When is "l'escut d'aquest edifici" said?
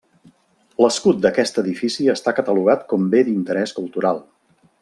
0.83-2.09